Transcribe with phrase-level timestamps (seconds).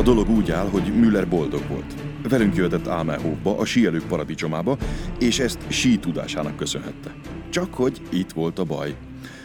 [0.00, 1.94] A dolog úgy áll, hogy Müller boldog volt.
[2.28, 4.78] Velünk jöhetett Ámelhofba, a síelők paradicsomába,
[5.18, 7.14] és ezt sí tudásának köszönhette.
[7.50, 8.96] Csak hogy itt volt a baj.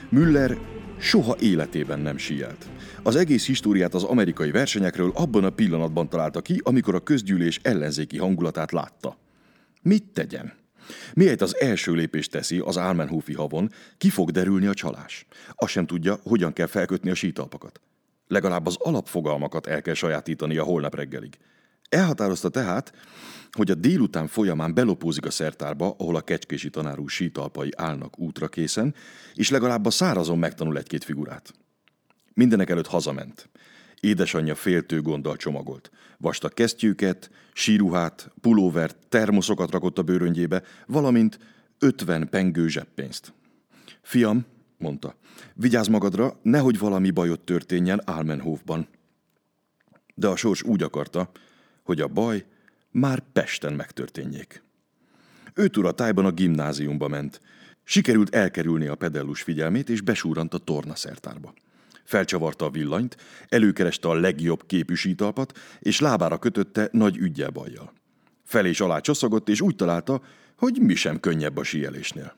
[0.10, 0.58] Müller
[0.98, 2.66] soha életében nem síelt.
[3.04, 8.18] Az egész históriát az amerikai versenyekről abban a pillanatban találta ki, amikor a közgyűlés ellenzéki
[8.18, 9.18] hangulatát látta.
[9.82, 10.54] Mit tegyen?
[11.14, 15.26] Miért az első lépést teszi az Álmenhofi havon, ki fog derülni a csalás.
[15.56, 17.80] Azt sem tudja, hogyan kell felkötni a sítalpakat.
[18.28, 21.38] Legalább az alapfogalmakat el kell sajátítani a holnap reggelig.
[21.90, 22.94] Elhatározta tehát,
[23.52, 28.96] hogy a délután folyamán belopózik a szertárba, ahol a kecskési tanárú sítalpai állnak útra készen,
[29.34, 31.54] és legalább a szárazon megtanul egy-két figurát.
[32.34, 33.50] Mindenek előtt hazament.
[34.00, 35.92] Édesanyja féltő gonddal csomagolt.
[36.18, 41.40] Vastag kesztyűket, síruhát, pulóvert, termoszokat rakott a bőröngyébe, valamint
[41.80, 43.34] ötven pengő zseppénzt.
[44.02, 44.46] Fiam,
[44.78, 45.16] mondta,
[45.54, 48.88] vigyázz magadra, nehogy valami bajot történjen Álmenhofban.
[50.16, 51.32] De a sors úgy akarta,
[51.84, 52.46] hogy a baj
[52.92, 54.64] már Pesten megtörténjék.
[55.54, 57.42] Őt a tájban a gimnáziumba ment.
[57.84, 61.54] Sikerült elkerülni a pedellus figyelmét, és besúrant a tornaszertárba.
[62.04, 63.18] Felcsavarta a villanyt,
[63.50, 67.94] előkereste a legjobb képű sítalpat, és lábára kötötte nagy ügyel bajjal.
[68.44, 70.22] Fel és alá csoszogott, és úgy találta,
[70.58, 72.36] hogy mi sem könnyebb a síelésnél.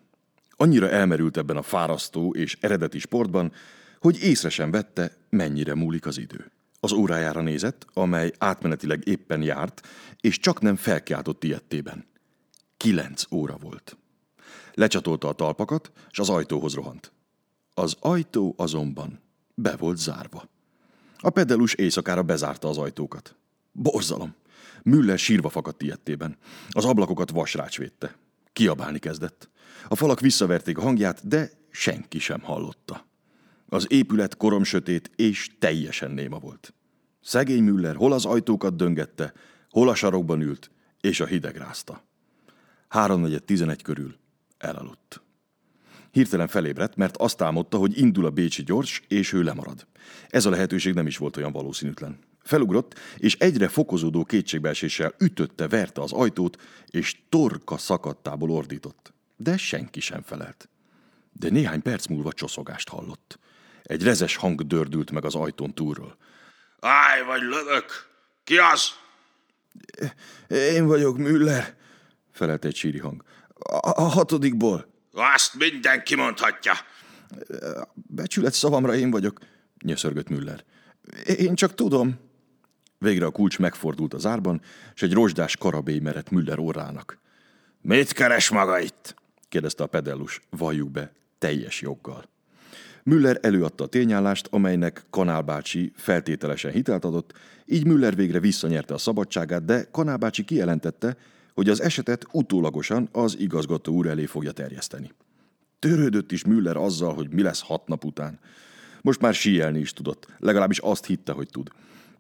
[0.57, 3.51] Annyira elmerült ebben a fárasztó és eredeti sportban,
[3.99, 6.51] hogy észre sem vette, mennyire múlik az idő.
[6.79, 9.87] Az órájára nézett, amely átmenetileg éppen járt,
[10.21, 12.05] és csak nem felkiáltott ilyettében.
[12.77, 13.97] Kilenc óra volt.
[14.73, 17.11] Lecsatolta a talpakat, és az ajtóhoz rohant.
[17.73, 19.21] Az ajtó azonban
[19.55, 20.49] be volt zárva.
[21.17, 23.35] A pedelus éjszakára bezárta az ajtókat.
[23.71, 24.35] Borzalom!
[24.83, 26.37] Müller sírva fakadt ilyettében.
[26.69, 28.15] Az ablakokat vasrács védte.
[28.57, 29.49] Kiabálni kezdett.
[29.87, 33.07] A falak visszaverték a hangját, de senki sem hallotta.
[33.67, 36.73] Az épület koromsötét és teljesen néma volt.
[37.21, 39.33] Szegény Müller hol az ajtókat döngette,
[39.69, 42.03] hol a sarokban ült, és a hideg rázta.
[42.87, 44.15] Háromnegyed tizenegy körül
[44.57, 45.21] elaludt.
[46.11, 49.87] Hirtelen felébredt, mert azt álmodta, hogy indul a Bécsi gyors, és ő lemarad.
[50.29, 52.19] Ez a lehetőség nem is volt olyan valószínűtlen.
[52.47, 59.13] Felugrott, és egyre fokozódó kétségbeeséssel ütötte, verte az ajtót, és torka szakadtából ordított.
[59.35, 60.69] De senki sem felelt.
[61.31, 63.39] De néhány perc múlva csoszogást hallott.
[63.83, 66.17] Egy rezes hang dördült meg az ajtón túlról.
[66.79, 68.07] Állj, vagy lövök!
[68.43, 68.91] Ki az?
[70.47, 71.75] Én vagyok Müller,
[72.31, 73.23] felelt egy síri hang.
[73.53, 74.93] A, a hatodikból.
[75.11, 76.73] Azt mindenki mondhatja.
[77.93, 79.39] Becsület szavamra én vagyok,
[79.83, 80.63] nyöszörgött Müller.
[81.25, 82.26] Én csak tudom.
[82.97, 84.61] Végre a kulcs megfordult az árban,
[84.95, 87.19] és egy rozsdás karabély merett Müller órának.
[87.81, 89.15] Mit keres maga itt?
[89.49, 92.23] kérdezte a pedellus, valljuk be, teljes joggal.
[93.03, 97.33] Müller előadta a tényállást, amelynek Kanál bácsi feltételesen hitelt adott,
[97.65, 101.17] így Müller végre visszanyerte a szabadságát, de Kanál bácsi kijelentette,
[101.53, 105.11] hogy az esetet utólagosan az igazgató úr elé fogja terjeszteni.
[105.79, 108.39] Törődött is Müller azzal, hogy mi lesz hat nap után.
[109.01, 111.71] Most már síelni is tudott, legalábbis azt hitte, hogy tud.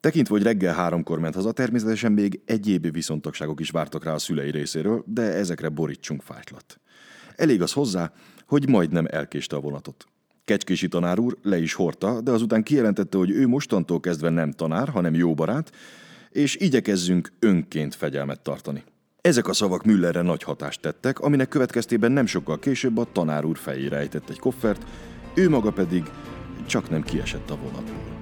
[0.07, 4.51] Tekintve, hogy reggel háromkor ment haza, természetesen még egyéb viszontagságok is vártak rá a szülei
[4.51, 6.79] részéről, de ezekre borítsunk fájtlat.
[7.35, 8.11] Elég az hozzá,
[8.45, 10.05] hogy majdnem elkéste a vonatot.
[10.45, 14.89] Kecskési tanár úr le is hordta, de azután kijelentette, hogy ő mostantól kezdve nem tanár,
[14.89, 15.71] hanem jó barát,
[16.29, 18.83] és igyekezzünk önként fegyelmet tartani.
[19.21, 23.57] Ezek a szavak Müllerre nagy hatást tettek, aminek következtében nem sokkal később a tanár úr
[23.57, 24.85] fejére ejtett egy koffert,
[25.35, 26.03] ő maga pedig
[26.65, 28.16] csak nem kiesett a vonatból.